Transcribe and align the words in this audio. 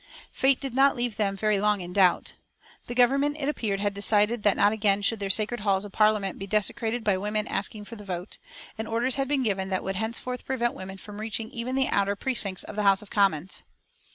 Fate 0.31 0.59
did 0.59 0.73
not 0.73 0.95
leave 0.95 1.15
them 1.17 1.37
very 1.37 1.59
long 1.59 1.79
in 1.79 1.93
doubt. 1.93 2.33
The 2.87 2.95
Government, 2.95 3.37
it 3.39 3.47
appeared, 3.47 3.79
had 3.79 3.93
decided 3.93 4.41
that 4.41 4.57
not 4.57 4.71
again 4.71 5.03
should 5.03 5.19
their 5.19 5.29
sacred 5.29 5.59
halls 5.59 5.85
of 5.85 5.91
Parliament 5.91 6.39
be 6.39 6.47
desecrated 6.47 7.03
by 7.03 7.17
women 7.17 7.45
asking 7.47 7.85
for 7.85 7.95
the 7.95 8.03
vote, 8.03 8.39
and 8.79 8.87
orders 8.87 9.13
had 9.17 9.27
been 9.27 9.43
given 9.43 9.69
that 9.69 9.83
would 9.83 9.97
henceforth 9.97 10.43
prevent 10.43 10.73
women 10.73 10.97
from 10.97 11.19
reaching 11.21 11.51
even 11.51 11.75
the 11.75 11.87
outer 11.89 12.15
precincts 12.15 12.63
of 12.63 12.75
the 12.75 12.81
House 12.81 13.03
of 13.03 13.11
Commons. 13.11 13.61